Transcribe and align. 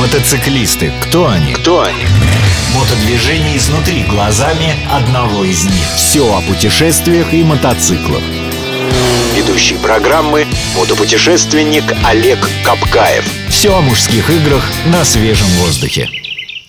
Мотоциклисты. 0.00 0.94
Кто 1.02 1.28
они? 1.28 1.52
Кто 1.52 1.82
они? 1.82 2.06
Мотодвижение 2.74 3.58
изнутри 3.58 4.02
глазами 4.04 4.74
одного 4.90 5.44
из 5.44 5.66
них. 5.66 5.86
Все 5.94 6.22
о 6.22 6.40
путешествиях 6.40 7.34
и 7.34 7.44
мотоциклах. 7.44 8.22
Ведущий 9.36 9.76
программы 9.76 10.46
мотопутешественник 10.74 11.84
Олег 12.02 12.38
Капкаев. 12.64 13.26
Все 13.50 13.76
о 13.76 13.82
мужских 13.82 14.30
играх 14.30 14.64
на 14.86 15.04
свежем 15.04 15.48
воздухе. 15.48 16.08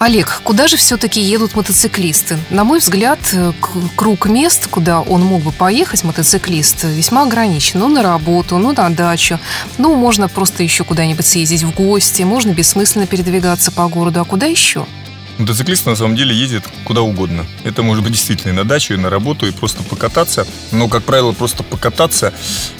Олег, 0.02 0.42
куда 0.44 0.68
же 0.68 0.78
все-таки 0.78 1.22
едут 1.22 1.56
мотоциклисты? 1.56 2.40
На 2.50 2.64
мой 2.64 2.80
взгляд, 2.80 3.20
э, 3.34 3.54
круг 3.96 4.26
мест, 4.26 4.66
куда 4.66 5.00
он 5.00 5.22
мог 5.22 5.44
бы 5.44 5.52
поехать, 5.52 6.04
мотоциклист, 6.04 6.86
весьма 6.86 7.22
ограничен. 7.22 7.82
Ну, 7.82 7.88
на 7.88 8.02
работу, 8.02 8.58
ну, 8.58 8.74
на 8.74 8.90
дачу. 8.90 9.40
Ну, 9.78 9.94
можно 9.94 10.28
просто 10.28 10.64
еще 10.64 10.84
куда-нибудь 10.84 11.24
съездить 11.24 11.62
в 11.62 11.76
гости, 11.76 12.24
можно 12.24 12.50
бессмысленно 12.50 13.06
передвигаться 13.06 13.72
по 13.72 13.88
городу. 13.88 14.22
А 14.22 14.26
куда 14.26 14.48
еще? 14.48 14.88
Мотоциклист 15.38 15.86
на 15.86 15.96
самом 15.96 16.16
деле 16.16 16.36
ездит 16.36 16.64
куда 16.84 17.02
угодно. 17.02 17.46
Это 17.64 17.84
может 17.84 18.04
быть 18.04 18.14
действительно 18.14 18.54
и 18.54 18.56
на 18.56 18.64
дачу, 18.64 18.96
и 18.96 18.98
на 18.98 19.12
работу, 19.12 19.46
и 19.46 19.52
просто 19.52 19.84
покататься. 19.84 20.48
Но, 20.72 20.88
как 20.88 21.04
правило, 21.04 21.32
просто 21.32 21.62
покататься, 21.62 22.34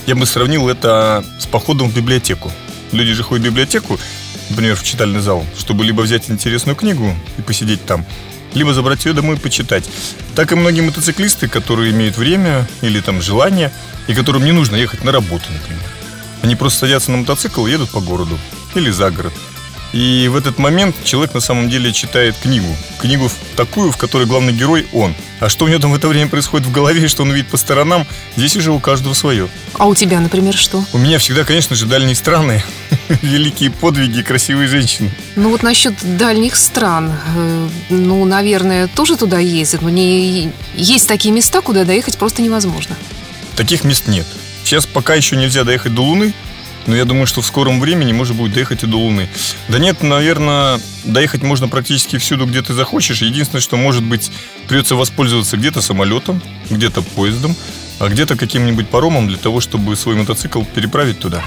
я 0.08 0.16
бы 0.16 0.26
сравнил 0.26 0.68
это 0.68 1.24
с 1.38 1.46
походом 1.46 1.88
в 1.88 1.96
библиотеку. 1.96 2.52
Люди 2.92 3.14
же 3.14 3.22
ходят 3.22 3.44
в 3.44 3.46
библиотеку, 3.46 4.00
например, 4.52 4.76
в 4.76 4.84
читальный 4.84 5.22
зал, 5.22 5.46
чтобы 5.58 5.84
либо 5.84 6.02
взять 6.02 6.30
интересную 6.30 6.76
книгу 6.76 7.16
и 7.38 7.42
посидеть 7.42 7.84
там, 7.86 8.06
либо 8.54 8.74
забрать 8.74 9.06
ее 9.06 9.14
домой 9.14 9.38
и 9.38 9.40
почитать. 9.40 9.90
Так 10.36 10.52
и 10.52 10.56
многие 10.56 10.82
мотоциклисты, 10.82 11.48
которые 11.48 11.92
имеют 11.92 12.18
время 12.18 12.68
или 12.82 13.00
там 13.00 13.22
желание, 13.22 13.72
и 14.08 14.14
которым 14.14 14.46
не 14.46 14.52
нужно 14.52 14.76
ехать 14.76 15.04
на 15.04 15.12
работу, 15.12 15.46
например. 15.52 15.84
Они 16.42 16.56
просто 16.56 16.80
садятся 16.80 17.12
на 17.12 17.18
мотоцикл 17.18 17.66
и 17.66 17.72
едут 17.72 17.92
по 17.92 18.02
городу 18.02 18.38
или 18.76 18.90
за 18.90 19.10
город. 19.12 19.34
И 19.94 20.30
в 20.30 20.36
этот 20.36 20.58
момент 20.58 20.96
человек 21.04 21.34
на 21.34 21.42
самом 21.42 21.70
деле 21.70 21.92
читает 21.92 22.36
книгу. 22.42 22.68
Книгу 23.00 23.30
такую, 23.56 23.92
в 23.92 23.98
которой 23.98 24.26
главный 24.26 24.54
герой 24.54 24.88
он. 24.94 25.14
А 25.40 25.50
что 25.50 25.66
у 25.66 25.68
него 25.68 25.80
там 25.80 25.92
в 25.92 25.96
это 25.96 26.08
время 26.08 26.30
происходит 26.30 26.68
в 26.68 26.72
голове, 26.72 27.08
что 27.10 27.24
он 27.24 27.32
видит 27.32 27.50
по 27.50 27.58
сторонам, 27.58 28.08
здесь 28.38 28.56
уже 28.56 28.72
у 28.72 28.80
каждого 28.80 29.14
свое. 29.14 29.50
А 29.74 29.88
у 29.88 29.96
тебя, 29.96 30.20
например, 30.20 30.56
что? 30.56 30.84
У 30.94 30.98
меня 30.98 31.20
всегда, 31.20 31.44
конечно 31.44 31.76
же, 31.76 31.86
дальние 31.88 32.16
страны, 32.16 32.64
великие 33.22 33.72
подвиги, 33.72 34.22
красивые 34.22 34.68
женщины. 34.68 35.12
Ну 35.36 35.50
вот 35.50 35.64
насчет 35.64 35.94
дальних 36.18 36.56
стран, 36.56 37.12
э, 37.36 37.68
ну, 37.90 38.24
наверное, 38.26 38.88
тоже 38.88 39.18
туда 39.18 39.40
ездят, 39.40 39.82
но 39.82 39.90
не 39.90 40.52
есть 40.76 41.08
такие 41.08 41.34
места, 41.34 41.62
куда 41.62 41.84
доехать 41.84 42.18
просто 42.18 42.42
невозможно. 42.42 42.96
Таких 43.56 43.84
мест 43.84 44.08
нет. 44.08 44.26
Сейчас 44.64 44.86
пока 44.86 45.16
еще 45.16 45.36
нельзя 45.36 45.64
доехать 45.64 45.94
до 45.94 46.04
Луны, 46.04 46.34
но 46.88 46.96
я 46.96 47.06
думаю, 47.06 47.26
что 47.26 47.42
в 47.42 47.46
скором 47.46 47.80
времени 47.80 48.12
можно 48.12 48.34
будет 48.34 48.54
доехать 48.54 48.84
и 48.84 48.88
до 48.88 48.98
Луны. 48.98 49.30
Да 49.68 49.80
нет, 49.80 50.02
наверное, 50.02 50.80
доехать 51.04 51.44
можно 51.44 51.68
практически 51.68 52.18
всюду, 52.18 52.46
где 52.46 52.62
ты 52.62 52.74
захочешь. 52.74 53.22
Единственное, 53.22 53.62
что, 53.62 53.78
может 53.78 54.04
быть, 54.04 54.32
придется 54.68 54.96
воспользоваться 54.96 55.58
где-то 55.58 55.82
самолетом, 55.82 56.42
где-то 56.70 57.02
поездом, 57.02 57.56
а 58.00 58.10
где-то 58.10 58.36
каким-нибудь 58.36 58.90
паромом 58.90 59.28
для 59.28 59.38
того, 59.38 59.62
чтобы 59.62 59.96
свой 59.96 60.16
мотоцикл 60.16 60.64
переправить 60.64 61.20
туда. 61.20 61.44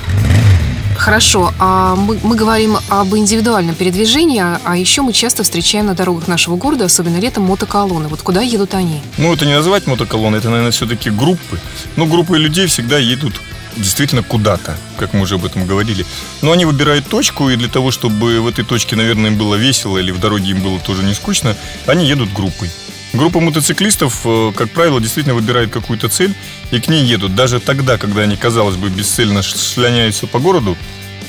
Хорошо, 0.96 1.52
а 1.58 1.96
мы, 1.96 2.18
мы 2.22 2.36
говорим 2.36 2.76
об 2.88 3.14
индивидуальном 3.16 3.74
передвижении, 3.74 4.42
а 4.64 4.76
еще 4.76 5.02
мы 5.02 5.12
часто 5.12 5.42
встречаем 5.42 5.86
на 5.86 5.94
дорогах 5.94 6.28
нашего 6.28 6.56
города, 6.56 6.84
особенно 6.84 7.18
летом, 7.18 7.44
мотоколонны. 7.44 8.08
Вот 8.08 8.22
куда 8.22 8.42
едут 8.42 8.74
они? 8.74 9.02
Ну, 9.18 9.34
это 9.34 9.44
не 9.44 9.54
называть 9.54 9.86
мотоколонны, 9.86 10.36
это, 10.36 10.48
наверное, 10.48 10.70
все-таки 10.70 11.10
группы. 11.10 11.58
Ну, 11.96 12.06
группы 12.06 12.38
людей 12.38 12.66
всегда 12.68 12.98
едут 12.98 13.34
действительно 13.76 14.22
куда-то, 14.22 14.76
как 14.98 15.12
мы 15.12 15.22
уже 15.22 15.36
об 15.36 15.44
этом 15.44 15.66
говорили. 15.66 16.06
Но 16.42 16.52
они 16.52 16.64
выбирают 16.64 17.08
точку, 17.08 17.50
и 17.50 17.56
для 17.56 17.68
того, 17.68 17.90
чтобы 17.90 18.40
в 18.40 18.46
этой 18.46 18.64
точке, 18.64 18.96
наверное, 18.96 19.30
им 19.30 19.36
было 19.36 19.54
весело 19.54 19.98
или 19.98 20.10
в 20.10 20.20
дороге 20.20 20.50
им 20.50 20.62
было 20.62 20.78
тоже 20.80 21.02
не 21.02 21.14
скучно, 21.14 21.56
они 21.86 22.06
едут 22.06 22.32
группой. 22.32 22.70
Группа 23.12 23.38
мотоциклистов, 23.38 24.22
э, 24.24 24.52
как 24.56 24.70
правило, 24.70 25.00
действительно 25.00 25.36
выбирает 25.36 25.70
какую-то 25.70 26.08
цель 26.08 26.34
и 26.72 26.80
к 26.80 26.88
ней 26.88 27.04
едут. 27.04 27.36
Даже 27.36 27.60
тогда, 27.60 27.96
когда 27.96 28.22
они, 28.22 28.36
казалось 28.36 28.76
бы, 28.76 28.88
бесцельно 28.88 29.42
слоняются 29.42 30.26
по 30.26 30.40
городу, 30.40 30.76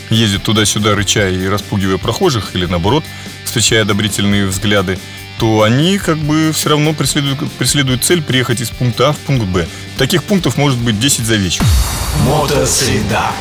ездят 0.10 0.44
туда-сюда, 0.44 0.96
рыча 0.96 1.30
и 1.30 1.48
распугивая 1.48 1.98
прохожих, 1.98 2.56
или 2.56 2.66
наоборот, 2.66 3.04
встречая 3.44 3.84
одобрительные 3.84 4.48
взгляды, 4.48 4.98
то 5.40 5.64
они 5.64 5.98
как 5.98 6.18
бы 6.18 6.52
все 6.54 6.70
равно 6.70 6.94
преследуют, 6.94 7.52
преследуют 7.54 8.04
цель 8.04 8.22
приехать 8.22 8.62
из 8.62 8.70
пункта 8.70 9.10
А 9.10 9.14
в 9.14 9.18
пункт 9.18 9.46
Б. 9.46 9.68
Таких 9.98 10.24
пунктов 10.24 10.58
может 10.58 10.78
быть 10.80 11.00
10 11.00 11.26
за 11.26 11.36
вечер. 11.36 11.64
Мотосреда. 12.26 13.32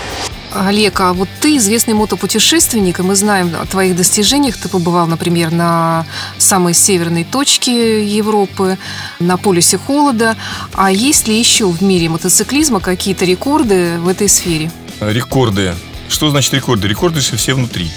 Олег, 0.55 1.01
а 1.01 1.13
вот 1.13 1.29
ты 1.41 1.57
известный 1.57 1.95
мотопутешественник, 1.95 3.01
и 3.01 3.03
мы 3.03 3.17
знаем 3.17 3.53
о 3.61 3.67
твоих 3.67 3.97
достижениях. 3.97 4.57
Ты 4.57 4.69
побывал, 4.69 5.07
например, 5.09 5.51
на 5.51 6.07
самой 6.39 6.75
северной 6.75 7.25
точке 7.25 8.05
Европы, 8.05 8.79
на 9.19 9.37
полюсе 9.37 9.79
холода. 9.79 10.37
А 10.73 10.93
есть 10.93 11.27
ли 11.27 11.37
еще 11.37 11.69
в 11.69 11.83
мире 11.83 12.09
мотоциклизма 12.09 12.79
какие-то 12.79 13.25
рекорды 13.25 13.99
в 13.99 14.07
этой 14.07 14.29
сфере? 14.29 14.71
Рекорды. 15.01 15.75
Что 16.09 16.31
значит 16.31 16.55
рекорды? 16.55 16.87
Рекорды 16.87 17.21
все 17.21 17.55
внутри. 17.55 17.91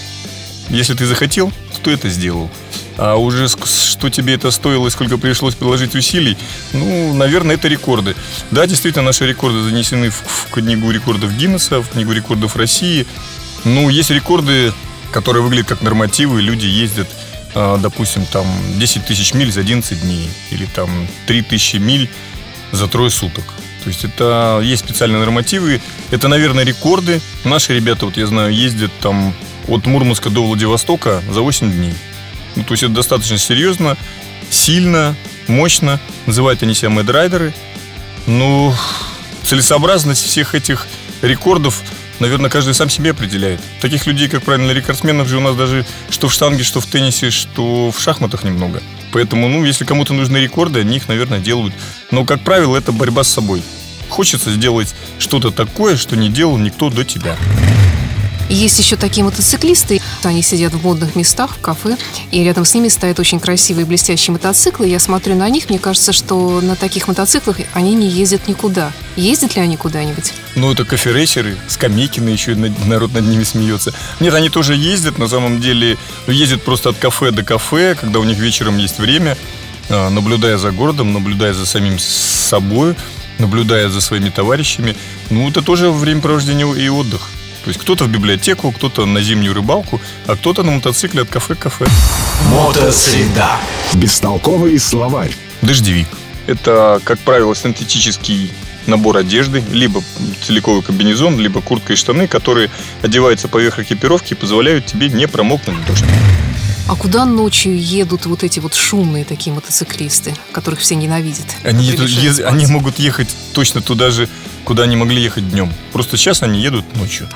Если 0.70 0.96
ты 0.96 1.06
захотел, 1.06 1.52
то 1.76 1.82
ты 1.84 1.92
это 1.92 2.10
сделал. 2.10 2.50
А 2.98 3.16
уже 3.16 3.48
что 3.48 4.10
тебе 4.10 4.34
это 4.34 4.52
стоило 4.52 4.88
и 4.88 4.90
сколько 4.90 5.18
пришлось 5.18 5.56
приложить 5.56 5.96
усилий, 5.96 6.38
ну, 6.74 7.14
наверное, 7.14 7.56
это 7.56 7.68
рекорды. 7.68 8.16
Да, 8.52 8.66
действительно, 8.66 9.06
наши 9.06 9.28
рекорды 9.28 9.62
занесены 9.62 10.10
в, 10.10 10.16
в 10.16 10.48
книгу 10.52 10.90
рекордов 10.92 11.36
Гиннесса, 11.36 11.82
в 11.82 11.90
книгу 11.90 12.12
рекордов 12.12 12.56
России. 12.56 13.06
Ну, 13.64 13.90
есть 13.90 14.10
рекорды, 14.10 14.74
которые 15.12 15.44
выглядят 15.44 15.68
как 15.68 15.82
нормативы, 15.82 16.42
люди 16.42 16.66
ездят 16.66 17.08
а, 17.60 17.78
допустим, 17.78 18.26
там 18.26 18.46
10 18.78 19.06
тысяч 19.06 19.34
миль 19.34 19.52
за 19.52 19.62
11 19.62 20.02
дней 20.02 20.30
или 20.52 20.66
там 20.66 20.90
3 21.26 21.42
тысячи 21.42 21.78
миль 21.78 22.10
за 22.72 22.88
трое 22.88 23.10
суток. 23.10 23.46
То 23.84 23.90
есть 23.90 24.04
это 24.04 24.60
есть 24.64 24.84
специальные 24.84 25.20
нормативы. 25.20 25.82
Это, 26.12 26.28
наверное, 26.28 26.66
рекорды. 26.66 27.22
Наши 27.46 27.74
ребята, 27.74 28.06
вот 28.06 28.18
я 28.18 28.28
знаю, 28.28 28.54
ездят 28.54 28.92
там 29.02 29.34
от 29.68 29.86
Мурманска 29.86 30.30
до 30.30 30.44
Владивостока 30.44 31.22
за 31.32 31.42
8 31.42 31.72
дней. 31.72 31.94
Ну, 32.58 32.64
то 32.64 32.74
есть 32.74 32.84
это 32.84 32.94
достаточно 32.94 33.38
серьезно, 33.38 33.96
сильно, 34.50 35.16
мощно. 35.48 36.00
Называют 36.26 36.64
они 36.64 36.74
себя 36.74 36.90
медрайдеры. 36.90 37.54
Ну, 38.26 38.74
целесообразность 39.44 40.24
всех 40.26 40.56
этих 40.56 40.88
рекордов, 41.22 41.84
наверное, 42.20 42.50
каждый 42.50 42.74
сам 42.74 42.90
себе 42.90 43.12
определяет. 43.12 43.62
Таких 43.80 44.08
людей, 44.08 44.28
как 44.28 44.42
правильно, 44.42 44.72
рекордсменов 44.72 45.28
же 45.28 45.38
у 45.38 45.40
нас 45.40 45.56
даже 45.56 45.86
что 46.10 46.28
в 46.28 46.34
штанге, 46.34 46.64
что 46.64 46.82
в 46.82 46.88
теннисе, 46.88 47.30
что 47.30 47.92
в 47.92 48.02
шахматах 48.02 48.44
немного. 48.44 48.82
Поэтому, 49.12 49.48
ну, 49.48 49.64
если 49.64 49.86
кому-то 49.86 50.14
нужны 50.14 50.38
рекорды, 50.38 50.80
они 50.80 50.98
их, 50.98 51.08
наверное, 51.08 51.40
делают. 51.40 51.76
Но, 52.10 52.26
как 52.26 52.42
правило, 52.42 52.76
это 52.76 52.92
борьба 52.92 53.24
с 53.24 53.30
собой. 53.30 53.62
Хочется 54.10 54.52
сделать 54.52 54.96
что-то 55.20 55.52
такое, 55.52 55.96
что 55.96 56.16
не 56.16 56.30
делал 56.30 56.58
никто 56.58 56.90
до 56.90 57.06
тебя. 57.06 57.38
Есть 58.50 58.80
еще 58.80 58.96
такие 58.96 59.26
мотоциклисты, 59.26 60.02
они 60.24 60.42
сидят 60.42 60.74
в 60.74 60.82
модных 60.82 61.16
местах, 61.16 61.58
в 61.58 61.60
кафе, 61.60 61.98
и 62.32 62.44
рядом 62.44 62.64
с 62.64 62.74
ними 62.74 62.88
стоят 62.88 63.20
очень 63.20 63.42
красивые 63.42 63.86
блестящие 63.86 64.32
мотоциклы. 64.32 64.88
Я 64.88 65.00
смотрю 65.00 65.36
на 65.36 65.50
них, 65.50 65.70
мне 65.70 65.80
кажется, 65.80 66.14
что 66.14 66.62
на 66.62 66.78
таких 66.78 67.10
мотоциклах 67.10 67.58
они 67.74 67.94
не 67.94 68.08
ездят 68.08 68.48
никуда. 68.48 68.94
Ездят 69.18 69.58
ли 69.58 69.62
они 69.62 69.76
куда-нибудь? 69.76 70.32
Ну, 70.56 70.72
это 70.72 70.86
кофе-рейсеры, 70.86 71.58
скамейкины, 71.68 72.30
еще 72.30 72.56
народ 72.56 73.14
над 73.14 73.26
ними 73.26 73.44
смеется. 73.44 73.94
Нет, 74.22 74.34
они 74.34 74.50
тоже 74.50 74.76
ездят, 74.76 75.18
на 75.18 75.28
самом 75.28 75.60
деле, 75.60 75.98
ездят 76.28 76.64
просто 76.64 76.90
от 76.90 76.98
кафе 76.98 77.32
до 77.32 77.44
кафе, 77.44 77.96
когда 78.00 78.20
у 78.20 78.24
них 78.24 78.38
вечером 78.38 78.78
есть 78.78 78.98
время, 78.98 79.38
а, 79.90 80.10
наблюдая 80.10 80.58
за 80.58 80.72
городом, 80.72 81.12
наблюдая 81.12 81.54
за 81.54 81.66
самим 81.66 82.00
собой, 82.00 82.96
наблюдая 83.40 83.90
за 83.90 84.00
своими 84.00 84.30
товарищами. 84.30 84.96
Ну, 85.30 85.50
это 85.50 85.62
тоже 85.62 85.92
времяпровождение 85.92 86.68
и 86.82 86.88
отдых. 86.88 87.30
То 87.68 87.72
есть 87.72 87.82
кто-то 87.82 88.06
в 88.06 88.08
библиотеку, 88.08 88.72
кто-то 88.72 89.06
на 89.06 89.20
зимнюю 89.20 89.54
рыбалку, 89.54 90.00
а 90.26 90.38
кто-то 90.38 90.64
на 90.64 90.72
мотоцикле 90.72 91.24
от 91.24 91.28
кафе 91.28 91.54
к 91.54 91.60
кафе. 91.60 91.86
Мотосреда. 92.50 93.60
Бестолковый 93.94 94.80
словарь. 94.80 95.36
Дождевик. 95.62 96.08
Это, 96.46 97.02
как 97.04 97.20
правило, 97.20 97.54
синтетический 97.54 98.54
набор 98.86 99.18
одежды, 99.18 99.62
либо 99.74 100.02
целиковый 100.42 100.82
комбинезон, 100.82 101.38
либо 101.38 101.60
куртка 101.60 101.92
и 101.92 101.98
штаны, 101.98 102.30
которые 102.30 102.70
одеваются 103.02 103.50
поверх 103.50 103.80
экипировки 103.80 104.32
и 104.32 104.38
позволяют 104.38 104.86
тебе 104.86 105.10
не 105.10 105.28
промокнуть 105.28 105.76
в 105.76 105.86
дождь. 105.88 106.06
А 106.88 106.96
куда 106.96 107.26
ночью 107.26 107.78
едут 107.78 108.26
вот 108.26 108.44
эти 108.44 108.60
вот 108.60 108.74
шумные 108.74 109.26
такие 109.26 109.54
мотоциклисты, 109.54 110.34
которых 110.54 110.80
все 110.80 110.96
ненавидят? 110.96 111.46
Они, 111.64 111.86
едут, 111.86 112.10
е- 112.10 112.46
они 112.46 112.66
могут 112.68 112.98
ехать 112.98 113.28
точно 113.54 113.82
туда 113.82 114.10
же, 114.10 114.30
куда 114.64 114.84
они 114.84 114.96
могли 114.96 115.22
ехать 115.22 115.50
днем. 115.50 115.74
Просто 115.92 116.16
сейчас 116.16 116.44
они 116.44 116.62
едут 116.62 116.86
ночью. 116.96 117.28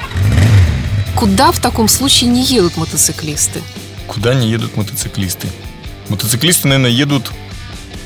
Куда 1.15 1.51
в 1.51 1.59
таком 1.59 1.89
случае 1.89 2.29
не 2.29 2.45
едут 2.45 2.77
мотоциклисты? 2.77 3.61
Куда 4.07 4.33
не 4.33 4.49
едут 4.49 4.77
мотоциклисты? 4.77 5.47
Мотоциклисты, 6.07 6.69
наверное, 6.69 6.91
едут 6.91 7.31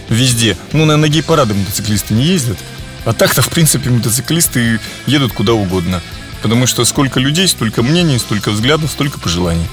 везде. 0.10 0.58
Ну, 0.72 0.86
на 0.86 0.98
ноги 0.98 1.22
парады 1.22 1.54
мотоциклисты 1.54 2.16
не 2.16 2.24
ездят. 2.26 2.58
А 3.06 3.14
так-то, 3.14 3.44
в 3.44 3.50
принципе, 3.50 3.92
мотоциклисты 3.92 4.80
едут 5.06 5.34
куда 5.34 5.54
угодно. 5.54 6.02
Потому 6.42 6.66
что 6.66 6.86
сколько 6.86 7.20
людей, 7.20 7.48
столько 7.48 7.84
мнений, 7.84 8.18
столько 8.18 8.50
взглядов, 8.50 8.90
столько 8.90 9.20
пожеланий. 9.20 9.66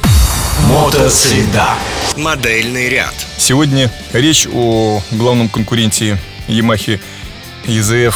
Мотосреда. 0.61 1.79
Модельный 2.17 2.89
ряд. 2.89 3.15
Сегодня 3.39 3.91
речь 4.13 4.47
о 4.53 5.03
главном 5.13 5.49
конкуренте 5.49 6.19
Yamaha 6.47 7.01
EZF 7.65 8.15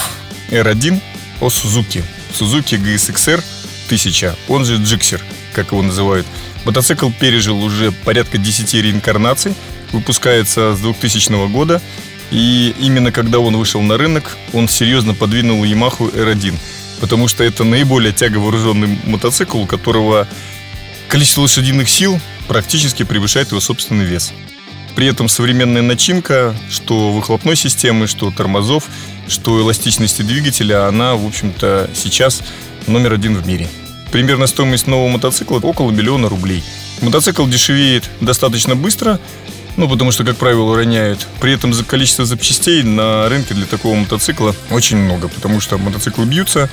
R1 0.50 1.00
о 1.40 1.48
Suzuki. 1.48 2.02
Suzuki 2.32 2.76
GSX-R 2.76 3.42
1000, 3.86 4.36
он 4.48 4.64
же 4.64 4.76
Gixxer, 4.76 5.20
как 5.54 5.72
его 5.72 5.82
называют. 5.82 6.26
Мотоцикл 6.64 7.10
пережил 7.10 7.62
уже 7.62 7.92
порядка 7.92 8.38
10 8.38 8.74
реинкарнаций, 8.74 9.54
выпускается 9.92 10.74
с 10.74 10.80
2000 10.80 11.48
года. 11.48 11.80
И 12.30 12.74
именно 12.80 13.12
когда 13.12 13.38
он 13.38 13.56
вышел 13.56 13.80
на 13.80 13.96
рынок, 13.96 14.36
он 14.52 14.68
серьезно 14.68 15.14
подвинул 15.14 15.64
Yamaha 15.64 16.12
R1. 16.12 16.54
Потому 17.00 17.28
что 17.28 17.44
это 17.44 17.64
наиболее 17.64 18.12
тяговооруженный 18.12 18.98
мотоцикл, 19.04 19.58
у 19.58 19.66
которого 19.66 20.26
количество 21.08 21.42
лошадиных 21.42 21.88
сил 21.88 22.20
практически 22.48 23.02
превышает 23.02 23.50
его 23.50 23.60
собственный 23.60 24.04
вес. 24.04 24.32
При 24.94 25.06
этом 25.06 25.28
современная 25.28 25.82
начинка, 25.82 26.54
что 26.70 27.12
выхлопной 27.12 27.54
системы, 27.56 28.06
что 28.06 28.30
тормозов, 28.30 28.88
что 29.28 29.60
эластичности 29.60 30.22
двигателя, 30.22 30.86
она, 30.86 31.16
в 31.16 31.26
общем-то, 31.26 31.90
сейчас 31.94 32.42
номер 32.86 33.12
один 33.12 33.36
в 33.36 33.46
мире. 33.46 33.68
Примерно 34.10 34.46
стоимость 34.46 34.86
нового 34.86 35.08
мотоцикла 35.08 35.58
около 35.58 35.90
миллиона 35.90 36.28
рублей. 36.28 36.64
Мотоцикл 37.02 37.46
дешевеет 37.46 38.08
достаточно 38.22 38.74
быстро, 38.74 39.20
ну, 39.76 39.88
потому 39.88 40.10
что, 40.10 40.24
как 40.24 40.38
правило, 40.38 40.74
роняет. 40.74 41.26
При 41.40 41.52
этом 41.52 41.74
за 41.74 41.84
количество 41.84 42.24
запчастей 42.24 42.82
на 42.82 43.28
рынке 43.28 43.52
для 43.52 43.66
такого 43.66 43.94
мотоцикла 43.94 44.54
очень 44.70 44.96
много, 44.96 45.28
потому 45.28 45.60
что 45.60 45.76
мотоциклы 45.76 46.24
бьются, 46.24 46.70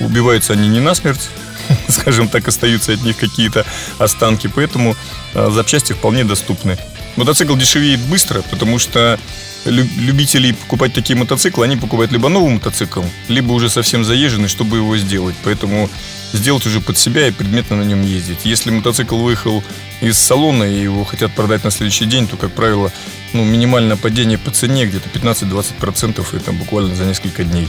убиваются 0.00 0.54
они 0.54 0.68
не 0.68 0.80
насмерть, 0.80 1.28
скажем 1.88 2.28
так, 2.28 2.48
остаются 2.48 2.92
от 2.92 3.02
них 3.02 3.16
какие-то 3.16 3.64
останки, 3.98 4.48
поэтому 4.48 4.96
а, 5.34 5.50
запчасти 5.50 5.92
вполне 5.92 6.24
доступны. 6.24 6.78
Мотоцикл 7.16 7.56
дешевеет 7.56 8.00
быстро, 8.00 8.42
потому 8.42 8.78
что 8.78 9.18
любителей 9.64 10.52
покупать 10.54 10.92
такие 10.92 11.16
мотоциклы, 11.16 11.64
они 11.64 11.76
покупают 11.76 12.12
либо 12.12 12.28
новый 12.28 12.54
мотоцикл, 12.54 13.02
либо 13.28 13.52
уже 13.52 13.68
совсем 13.68 14.04
заезженный, 14.04 14.48
чтобы 14.48 14.78
его 14.78 14.96
сделать. 14.96 15.34
Поэтому 15.44 15.90
сделать 16.32 16.66
уже 16.66 16.80
под 16.80 16.98
себя 16.98 17.26
и 17.26 17.32
предметно 17.32 17.76
на 17.76 17.82
нем 17.82 18.02
ездить. 18.02 18.40
Если 18.44 18.70
мотоцикл 18.70 19.16
выехал 19.16 19.64
из 20.00 20.18
салона 20.18 20.64
и 20.64 20.80
его 20.80 21.04
хотят 21.04 21.32
продать 21.32 21.64
на 21.64 21.70
следующий 21.70 22.04
день, 22.04 22.26
то, 22.26 22.36
как 22.36 22.52
правило, 22.52 22.92
ну, 23.32 23.44
минимальное 23.44 23.96
падение 23.96 24.38
по 24.38 24.50
цене 24.50 24.86
где-то 24.86 25.08
15-20% 25.10 26.24
это 26.36 26.52
буквально 26.52 26.94
за 26.94 27.04
несколько 27.04 27.44
дней. 27.44 27.68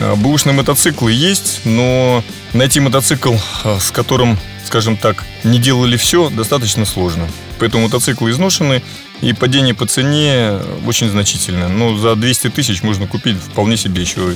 А, 0.00 0.16
бэушные 0.16 0.54
мотоциклы 0.54 1.12
есть, 1.12 1.60
но 1.64 2.24
найти 2.54 2.80
мотоцикл, 2.80 3.34
а, 3.64 3.78
с 3.78 3.90
которым, 3.90 4.38
скажем 4.64 4.96
так, 4.96 5.24
не 5.44 5.58
делали 5.58 5.96
все, 5.96 6.30
достаточно 6.30 6.86
сложно. 6.86 7.28
Поэтому 7.58 7.84
мотоциклы 7.84 8.30
изношены, 8.30 8.82
и 9.20 9.34
падение 9.34 9.74
по 9.74 9.86
цене 9.86 10.58
очень 10.86 11.10
значительное. 11.10 11.68
Но 11.68 11.96
за 11.98 12.16
200 12.16 12.48
тысяч 12.48 12.82
можно 12.82 13.06
купить 13.06 13.36
вполне 13.36 13.76
себе 13.76 14.00
еще 14.00 14.34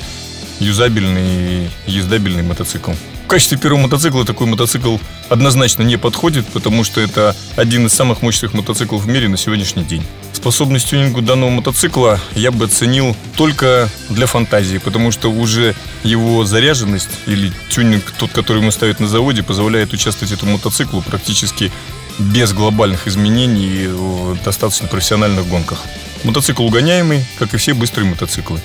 юзабельный, 0.60 1.70
ездабельный 1.86 2.42
мотоцикл. 2.42 2.92
В 3.24 3.26
качестве 3.26 3.56
первого 3.56 3.80
мотоцикла 3.80 4.26
такой 4.26 4.46
мотоцикл 4.46 4.98
однозначно 5.30 5.82
не 5.82 5.96
подходит, 5.96 6.46
потому 6.48 6.84
что 6.84 7.00
это 7.00 7.34
один 7.56 7.86
из 7.86 7.94
самых 7.94 8.20
мощных 8.20 8.52
мотоциклов 8.52 9.02
в 9.02 9.08
мире 9.08 9.28
на 9.28 9.38
сегодняшний 9.38 9.82
день. 9.82 10.04
Способность 10.44 10.90
тюнингу 10.90 11.22
данного 11.22 11.48
мотоцикла 11.48 12.20
я 12.34 12.50
бы 12.50 12.66
оценил 12.66 13.16
только 13.34 13.88
для 14.10 14.26
фантазии, 14.26 14.76
потому 14.76 15.10
что 15.10 15.32
уже 15.32 15.74
его 16.02 16.44
заряженность 16.44 17.08
или 17.24 17.50
тюнинг, 17.70 18.12
тот, 18.18 18.30
который 18.30 18.60
мы 18.60 18.70
ставят 18.70 19.00
на 19.00 19.08
заводе, 19.08 19.42
позволяет 19.42 19.94
участвовать 19.94 20.34
этому 20.34 20.52
мотоциклу 20.52 21.00
практически 21.00 21.72
без 22.18 22.52
глобальных 22.52 23.06
изменений 23.06 23.86
в 23.86 24.36
достаточно 24.44 24.86
профессиональных 24.86 25.48
гонках. 25.48 25.82
Мотоцикл 26.24 26.62
угоняемый, 26.62 27.24
как 27.38 27.54
и 27.54 27.56
все 27.56 27.72
быстрые 27.72 28.06
мотоциклы 28.06 28.60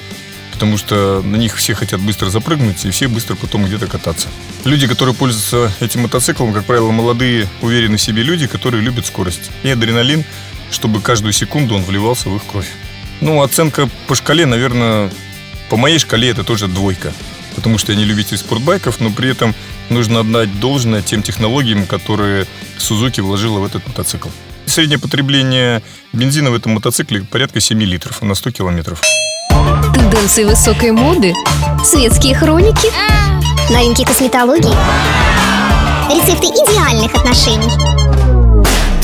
потому 0.59 0.75
что 0.75 1.21
на 1.21 1.37
них 1.37 1.55
все 1.55 1.73
хотят 1.73 2.01
быстро 2.01 2.29
запрыгнуть 2.29 2.83
и 2.83 2.89
все 2.89 3.07
быстро 3.07 3.35
потом 3.35 3.63
где-то 3.63 3.87
кататься. 3.87 4.27
Люди, 4.65 4.87
которые 4.87 5.15
пользуются 5.15 5.71
этим 5.79 6.01
мотоциклом, 6.01 6.51
как 6.51 6.65
правило, 6.65 6.91
молодые, 6.91 7.47
уверенные 7.61 7.97
в 7.97 8.01
себе 8.01 8.23
люди, 8.23 8.45
которые 8.45 8.83
любят 8.83 9.05
скорость 9.05 9.51
и 9.63 9.69
адреналин, 9.69 10.25
чтобы 10.71 11.01
каждую 11.01 11.33
секунду 11.33 11.75
он 11.75 11.83
вливался 11.83 12.29
в 12.29 12.35
их 12.35 12.43
кровь. 12.45 12.67
Ну, 13.21 13.41
оценка 13.41 13.89
по 14.07 14.15
шкале, 14.15 14.45
наверное, 14.45 15.11
по 15.69 15.77
моей 15.77 15.99
шкале 15.99 16.29
это 16.29 16.43
тоже 16.43 16.67
двойка, 16.67 17.13
потому 17.55 17.77
что 17.77 17.91
я 17.91 17.97
не 17.97 18.05
любитель 18.05 18.37
спортбайков, 18.37 18.99
но 18.99 19.09
при 19.09 19.29
этом 19.29 19.53
нужно 19.89 20.21
отдать 20.21 20.59
должное 20.59 21.01
тем 21.01 21.21
технологиям, 21.21 21.85
которые 21.85 22.45
Suzuki 22.77 23.21
вложила 23.21 23.59
в 23.59 23.65
этот 23.65 23.85
мотоцикл. 23.87 24.29
Среднее 24.65 24.99
потребление 24.99 25.81
бензина 26.13 26.51
в 26.51 26.53
этом 26.53 26.73
мотоцикле 26.73 27.23
порядка 27.23 27.59
7 27.59 27.81
литров 27.81 28.21
на 28.21 28.35
100 28.35 28.51
километров. 28.51 29.01
Тенденции 29.93 30.43
высокой 30.43 30.91
моды, 30.91 31.33
светские 31.83 32.35
хроники, 32.35 32.89
новинки 33.71 34.05
косметологии, 34.05 34.73
рецепты 36.13 36.47
идеальных 36.47 37.13
отношений. 37.15 37.98